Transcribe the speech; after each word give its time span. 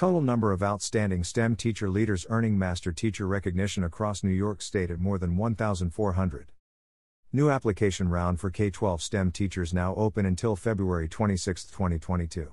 Total 0.00 0.22
number 0.22 0.50
of 0.50 0.62
outstanding 0.62 1.22
STEM 1.22 1.56
teacher 1.56 1.90
leaders 1.90 2.24
earning 2.30 2.58
master 2.58 2.90
teacher 2.90 3.26
recognition 3.26 3.84
across 3.84 4.24
New 4.24 4.30
York 4.30 4.62
State 4.62 4.90
at 4.90 4.98
more 4.98 5.18
than 5.18 5.36
1,400. 5.36 6.52
New 7.34 7.50
application 7.50 8.08
round 8.08 8.40
for 8.40 8.48
K 8.48 8.70
12 8.70 9.02
STEM 9.02 9.30
teachers 9.30 9.74
now 9.74 9.94
open 9.96 10.24
until 10.24 10.56
February 10.56 11.06
26, 11.06 11.66
2022. 11.66 12.50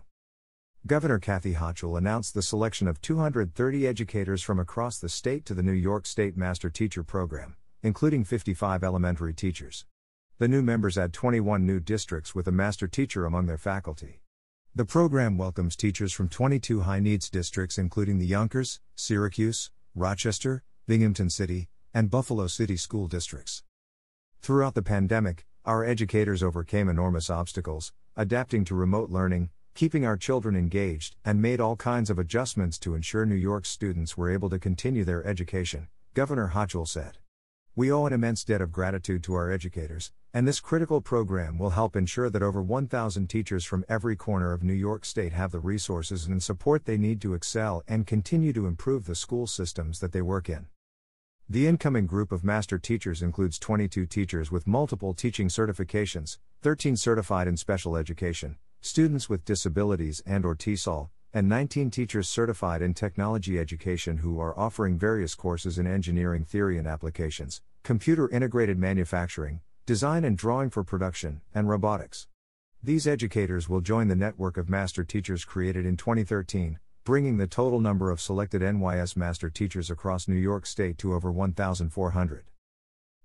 Governor 0.86 1.20
Kathy 1.20 1.54
Hochul 1.54 1.98
announced 1.98 2.34
the 2.34 2.42
selection 2.42 2.86
of 2.86 3.00
230 3.00 3.88
educators 3.88 4.42
from 4.42 4.60
across 4.60 5.00
the 5.00 5.08
state 5.08 5.46
to 5.46 5.54
the 5.54 5.64
New 5.64 5.72
York 5.72 6.06
State 6.06 6.36
Master 6.36 6.70
Teacher 6.70 7.02
Program, 7.02 7.56
including 7.82 8.26
55 8.26 8.84
elementary 8.84 9.34
teachers. 9.34 9.86
The 10.38 10.50
new 10.50 10.62
members 10.62 10.98
add 10.98 11.14
21 11.14 11.66
new 11.66 11.80
districts 11.80 12.36
with 12.36 12.50
a 12.50 12.52
master 12.52 12.90
teacher 12.90 13.26
among 13.26 13.46
their 13.46 13.58
faculty. 13.58 14.20
The 14.78 14.86
program 14.86 15.40
welcomes 15.40 15.76
teachers 15.76 16.14
from 16.14 16.30
22 16.30 16.82
high 16.82 17.00
needs 17.00 17.32
districts, 17.32 17.80
including 17.80 18.20
the 18.20 18.28
Yonkers, 18.28 18.80
Syracuse, 18.96 19.72
Rochester, 19.96 20.62
Binghamton 20.86 21.32
City, 21.32 21.68
and 21.96 22.12
Buffalo 22.12 22.46
City 22.46 22.78
school 22.78 23.08
districts. 23.08 23.64
Throughout 24.40 24.76
the 24.76 24.84
pandemic, 24.84 25.48
our 25.66 25.84
educators 25.84 26.44
overcame 26.44 26.90
enormous 26.90 27.28
obstacles, 27.28 27.92
adapting 28.16 28.66
to 28.66 28.76
remote 28.76 29.10
learning, 29.10 29.50
keeping 29.74 30.06
our 30.06 30.16
children 30.16 30.56
engaged, 30.56 31.16
and 31.26 31.42
made 31.42 31.60
all 31.60 31.76
kinds 31.76 32.12
of 32.12 32.20
adjustments 32.20 32.78
to 32.78 32.94
ensure 32.94 33.26
New 33.26 33.34
York's 33.34 33.70
students 33.70 34.16
were 34.16 34.30
able 34.30 34.52
to 34.52 34.60
continue 34.60 35.04
their 35.04 35.26
education, 35.26 35.88
Governor 36.14 36.52
Hochul 36.54 36.88
said. 36.88 37.18
We 37.76 37.92
owe 37.92 38.06
an 38.06 38.14
immense 38.14 38.44
debt 38.44 38.62
of 38.62 38.72
gratitude 38.72 39.24
to 39.24 39.34
our 39.34 39.52
educators, 39.52 40.12
and 40.38 40.48
this 40.48 40.60
critical 40.60 41.02
program 41.02 41.58
will 41.58 41.72
help 41.72 41.96
ensure 41.96 42.30
that 42.30 42.44
over 42.44 42.62
1,000 42.62 43.28
teachers 43.28 43.66
from 43.66 43.84
every 43.90 44.16
corner 44.16 44.54
of 44.54 44.62
New 44.62 44.72
York 44.72 45.04
State 45.04 45.34
have 45.34 45.52
the 45.52 45.58
resources 45.58 46.28
and 46.28 46.44
support 46.44 46.86
they 46.86 46.96
need 46.96 47.20
to 47.20 47.34
excel 47.34 47.82
and 47.88 48.06
continue 48.06 48.54
to 48.54 48.68
improve 48.68 49.08
the 49.08 49.16
school 49.16 49.48
systems 49.48 50.00
that 50.00 50.12
they 50.12 50.22
work 50.22 50.48
in. 50.48 50.68
The 51.50 51.66
incoming 51.66 52.06
group 52.06 52.32
of 52.32 52.44
master 52.44 52.78
teachers 52.78 53.24
includes 53.24 53.58
22 53.58 54.06
teachers 54.06 54.52
with 54.52 54.68
multiple 54.68 55.16
teaching 55.16 55.48
certifications, 55.48 56.38
13 56.62 56.96
certified 56.98 57.48
in 57.48 57.58
special 57.58 57.98
education, 57.98 58.58
students 58.80 59.28
with 59.28 59.44
disabilities 59.44 60.22
and 60.24 60.46
or 60.46 60.56
TESOL, 60.56 61.10
and 61.34 61.50
19 61.50 61.90
teachers 61.90 62.30
certified 62.30 62.84
in 62.84 62.94
technology 62.94 63.58
education 63.58 64.18
who 64.18 64.40
are 64.40 64.56
offering 64.56 65.00
various 65.00 65.34
courses 65.34 65.80
in 65.80 65.88
engineering 65.88 66.44
theory 66.44 66.78
and 66.78 66.86
applications, 66.86 67.60
computer 67.82 68.30
integrated 68.30 68.78
manufacturing, 68.78 69.62
design 69.88 70.26
and 70.26 70.38
drawing 70.38 70.70
for 70.70 70.84
production, 70.84 71.40
and 71.56 71.70
robotics. 71.70 72.28
These 72.84 73.08
educators 73.08 73.70
will 73.70 73.80
join 73.80 74.10
the 74.10 74.18
network 74.18 74.58
of 74.58 74.70
master 74.70 75.06
teachers 75.06 75.46
created 75.46 75.86
in 75.86 75.96
2013, 75.96 76.78
bringing 77.06 77.38
the 77.38 77.48
total 77.48 77.80
number 77.80 78.12
of 78.12 78.20
selected 78.20 78.62
NYS 78.62 79.16
master 79.16 79.50
teachers 79.50 79.90
across 79.90 80.28
New 80.28 80.36
York 80.36 80.66
State 80.66 80.98
to 80.98 81.14
over 81.14 81.32
1,400. 81.32 82.44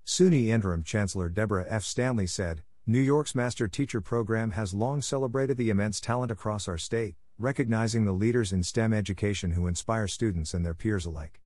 SUNY 0.07 0.51
Interim 0.51 0.85
Chancellor 0.85 1.29
Deborah 1.29 1.67
F. 1.69 1.83
Stanley 1.83 2.29
said, 2.29 2.63
New 2.87 3.01
York's 3.01 3.35
Master 3.35 3.67
Teacher 3.67 4.01
Program 4.01 4.53
has 4.53 4.73
long 4.73 5.03
celebrated 5.03 5.57
the 5.57 5.69
immense 5.69 6.01
talent 6.01 6.31
across 6.31 6.69
our 6.69 6.79
state, 6.79 7.17
recognizing 7.41 8.05
the 8.05 8.13
leaders 8.13 8.53
in 8.53 8.63
STEM 8.63 8.93
education 8.93 9.51
who 9.51 9.67
inspire 9.67 10.07
students 10.07 10.55
and 10.55 10.65
their 10.65 10.75
peers 10.75 11.07
alike. 11.07 11.41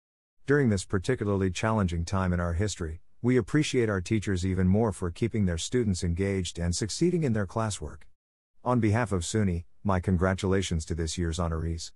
During 0.46 0.68
this 0.68 0.84
particularly 0.84 1.50
challenging 1.50 2.04
time 2.04 2.34
in 2.34 2.40
our 2.40 2.52
history, 2.52 3.00
we 3.26 3.36
appreciate 3.36 3.88
our 3.88 4.00
teachers 4.00 4.46
even 4.46 4.68
more 4.68 4.92
for 4.92 5.10
keeping 5.10 5.46
their 5.46 5.58
students 5.58 6.04
engaged 6.04 6.60
and 6.60 6.76
succeeding 6.76 7.24
in 7.24 7.32
their 7.32 7.44
classwork. 7.44 8.02
On 8.62 8.78
behalf 8.78 9.10
of 9.10 9.22
SUNY, 9.22 9.64
my 9.82 9.98
congratulations 9.98 10.84
to 10.84 10.94
this 10.94 11.18
year's 11.18 11.40
honorees. 11.40 11.90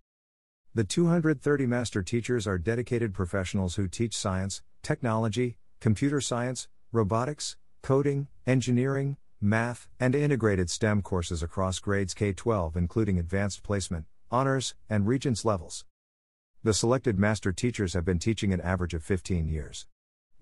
The 0.75 0.83
230 0.83 1.67
master 1.67 2.03
teachers 2.03 2.49
are 2.49 2.59
dedicated 2.59 3.15
professionals 3.15 3.77
who 3.77 3.87
teach 3.87 4.17
science, 4.17 4.63
technology, 4.83 5.57
computer 5.79 6.21
science, 6.21 6.67
robotics, 6.91 7.57
coding, 7.81 8.27
engineering, 8.45 9.17
math, 9.41 9.89
and 10.01 10.17
integrated 10.17 10.69
STEM 10.69 11.01
courses 11.01 11.45
across 11.45 11.79
grades 11.79 12.13
K 12.13 12.33
12, 12.33 12.77
including 12.77 13.21
advanced 13.21 13.63
placement, 13.63 14.07
honors, 14.33 14.75
and 14.89 15.07
regents 15.07 15.45
levels. 15.45 15.85
The 16.65 16.75
selected 16.75 17.21
master 17.21 17.53
teachers 17.53 17.93
have 17.93 18.05
been 18.05 18.19
teaching 18.19 18.53
an 18.53 18.61
average 18.61 18.95
of 18.95 19.05
15 19.05 19.47
years. 19.47 19.87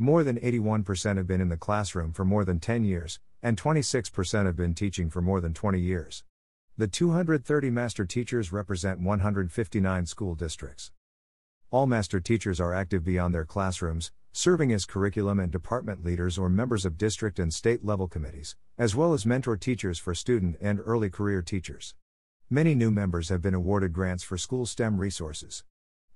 More 0.00 0.22
than 0.22 0.38
81% 0.38 1.16
have 1.16 1.26
been 1.26 1.40
in 1.40 1.48
the 1.48 1.56
classroom 1.56 2.12
for 2.12 2.24
more 2.24 2.44
than 2.44 2.60
10 2.60 2.84
years, 2.84 3.18
and 3.42 3.60
26% 3.60 4.46
have 4.46 4.54
been 4.54 4.72
teaching 4.72 5.10
for 5.10 5.20
more 5.20 5.40
than 5.40 5.52
20 5.52 5.80
years. 5.80 6.22
The 6.76 6.86
230 6.86 7.70
master 7.70 8.04
teachers 8.04 8.52
represent 8.52 9.00
159 9.00 10.06
school 10.06 10.36
districts. 10.36 10.92
All 11.72 11.88
master 11.88 12.20
teachers 12.20 12.60
are 12.60 12.72
active 12.72 13.02
beyond 13.04 13.34
their 13.34 13.44
classrooms, 13.44 14.12
serving 14.32 14.72
as 14.72 14.84
curriculum 14.84 15.40
and 15.40 15.50
department 15.50 16.04
leaders 16.04 16.38
or 16.38 16.48
members 16.48 16.84
of 16.84 16.96
district 16.96 17.40
and 17.40 17.52
state 17.52 17.84
level 17.84 18.06
committees, 18.06 18.54
as 18.78 18.94
well 18.94 19.12
as 19.12 19.26
mentor 19.26 19.56
teachers 19.56 19.98
for 19.98 20.14
student 20.14 20.58
and 20.60 20.78
early 20.84 21.10
career 21.10 21.42
teachers. 21.42 21.96
Many 22.48 22.76
new 22.76 22.92
members 22.92 23.30
have 23.30 23.42
been 23.42 23.52
awarded 23.52 23.92
grants 23.92 24.22
for 24.22 24.38
school 24.38 24.64
STEM 24.64 24.98
resources. 24.98 25.64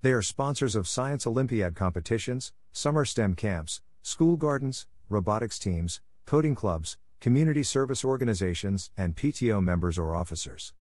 They 0.03 0.11
are 0.11 0.21
sponsors 0.21 0.75
of 0.75 0.89
Science 0.89 1.29
Olympiad 1.29 1.77
competitions, 1.77 2.53
summer 2.73 3.05
STEM 3.05 3.37
camps, 3.37 3.83
school 4.03 4.37
gardens, 4.37 4.89
robotics 5.09 5.61
teams, 5.61 6.01
coding 6.27 6.57
clubs, 6.57 6.97
community 7.21 7.63
service 7.63 8.05
organizations, 8.05 8.91
and 8.97 9.15
PTO 9.15 9.63
members 9.63 9.99
or 9.99 10.17
officers. 10.17 10.73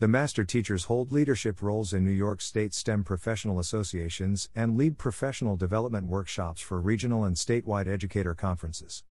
The 0.00 0.08
master 0.08 0.42
teachers 0.42 0.86
hold 0.86 1.12
leadership 1.12 1.62
roles 1.62 1.92
in 1.92 2.04
New 2.04 2.10
York 2.10 2.40
State 2.40 2.74
STEM 2.74 3.04
professional 3.04 3.60
associations 3.60 4.48
and 4.56 4.76
lead 4.76 4.98
professional 4.98 5.54
development 5.56 6.08
workshops 6.08 6.60
for 6.60 6.80
regional 6.80 7.22
and 7.22 7.36
statewide 7.36 7.86
educator 7.86 8.34
conferences. 8.34 9.04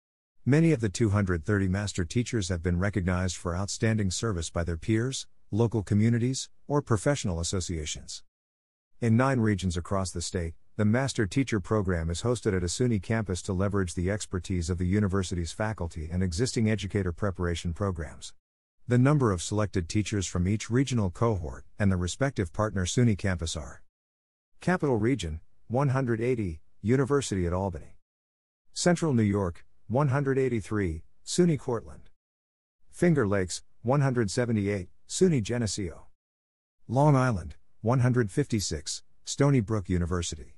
Many 0.45 0.73
of 0.73 0.81
the 0.81 0.89
230 0.89 1.69
master 1.69 2.05
teachers 2.05 2.49
have 2.49 2.65
been 2.65 2.81
recognized 2.81 3.37
for 3.37 3.57
outstanding 3.57 4.11
service 4.11 4.51
by 4.51 4.65
their 4.65 4.77
peers, 4.77 5.29
local 5.53 5.85
communities, 5.85 6.49
or 6.67 6.83
professional 6.83 7.39
associations. 7.39 8.25
In 9.03 9.17
nine 9.17 9.41
regions 9.41 9.77
across 9.77 10.13
the 10.13 10.23
state, 10.23 10.55
the 10.77 10.85
Master 10.85 11.27
Teacher 11.27 11.59
Program 11.59 12.09
is 12.09 12.23
hosted 12.23 12.57
at 12.57 12.63
a 12.63 12.69
SUNY 12.69 13.03
campus 13.03 13.43
to 13.43 13.53
leverage 13.53 13.95
the 13.95 14.13
expertise 14.13 14.71
of 14.71 14.79
the 14.79 14.87
university's 14.87 15.51
faculty 15.51 16.09
and 16.09 16.23
existing 16.23 16.71
educator 16.71 17.11
preparation 17.11 17.73
programs. 17.73 18.33
The 18.87 18.99
number 18.99 19.33
of 19.33 19.43
selected 19.43 19.89
teachers 19.89 20.29
from 20.29 20.47
each 20.47 20.71
regional 20.71 21.11
cohort 21.11 21.65
and 21.81 21.91
the 21.91 21.97
respective 21.97 22.53
partner 22.53 22.87
SUNY 22.87 23.19
campus 23.19 23.57
are 23.57 23.83
Capital 24.61 24.99
Region, 24.99 25.41
180, 25.67 26.61
University 26.81 27.45
at 27.45 27.53
Albany. 27.53 27.97
Central 28.73 29.15
New 29.15 29.25
York, 29.25 29.67
183, 29.89 31.03
SUNY 31.27 31.59
Cortland. 31.59 32.09
Finger 32.93 33.27
Lakes, 33.27 33.65
178, 33.83 34.91
SUNY 35.09 35.43
Geneseo. 35.43 36.07
Long 36.87 37.17
Island, 37.17 37.57
156, 37.83 39.03
Stony 39.25 39.59
Brook 39.59 39.89
University. 39.89 40.55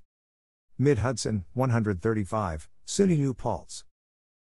Mid 0.79 0.99
Hudson, 0.99 1.47
135, 1.55 2.69
SUNY 2.87 3.19
New 3.19 3.33
Paltz. 3.33 3.85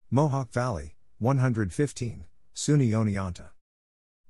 Mohawk 0.09 0.53
Valley, 0.53 0.95
115, 1.19 2.23
SUNY 2.55 2.91
Oneonta. 2.91 3.49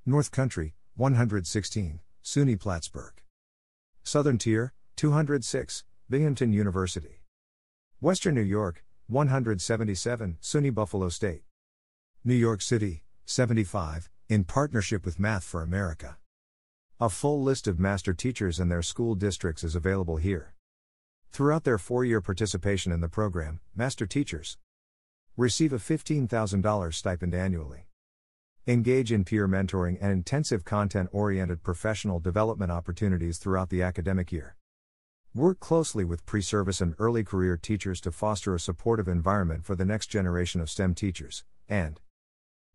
North 0.04 0.32
Country, 0.32 0.74
116, 0.96 2.00
SUNY 2.24 2.58
Plattsburgh. 2.58 3.22
Southern 4.02 4.38
Tier, 4.38 4.72
206, 4.96 5.84
Binghamton 6.10 6.52
University. 6.52 7.22
Western 8.00 8.34
New 8.34 8.40
York, 8.40 8.84
177, 9.06 10.38
SUNY 10.42 10.74
Buffalo 10.74 11.08
State. 11.08 11.42
New 12.24 12.34
York 12.34 12.60
City, 12.60 13.04
75, 13.24 14.10
in 14.28 14.42
partnership 14.42 15.04
with 15.04 15.20
Math 15.20 15.44
for 15.44 15.62
America. 15.62 16.16
A 17.02 17.08
full 17.08 17.42
list 17.42 17.66
of 17.66 17.80
master 17.80 18.14
teachers 18.14 18.60
and 18.60 18.70
their 18.70 18.80
school 18.80 19.16
districts 19.16 19.64
is 19.64 19.74
available 19.74 20.18
here. 20.18 20.54
Throughout 21.32 21.64
their 21.64 21.76
four 21.76 22.04
year 22.04 22.20
participation 22.20 22.92
in 22.92 23.00
the 23.00 23.08
program, 23.08 23.58
master 23.74 24.06
teachers 24.06 24.56
receive 25.36 25.72
a 25.72 25.78
$15,000 25.78 26.94
stipend 26.94 27.34
annually. 27.34 27.88
Engage 28.68 29.10
in 29.10 29.24
peer 29.24 29.48
mentoring 29.48 29.98
and 30.00 30.12
intensive 30.12 30.64
content 30.64 31.08
oriented 31.10 31.64
professional 31.64 32.20
development 32.20 32.70
opportunities 32.70 33.38
throughout 33.38 33.70
the 33.70 33.82
academic 33.82 34.30
year. 34.30 34.54
Work 35.34 35.58
closely 35.58 36.04
with 36.04 36.24
pre 36.24 36.40
service 36.40 36.80
and 36.80 36.94
early 37.00 37.24
career 37.24 37.56
teachers 37.56 38.00
to 38.02 38.12
foster 38.12 38.54
a 38.54 38.60
supportive 38.60 39.08
environment 39.08 39.64
for 39.64 39.74
the 39.74 39.84
next 39.84 40.06
generation 40.06 40.60
of 40.60 40.70
STEM 40.70 40.94
teachers, 40.94 41.42
and 41.68 42.00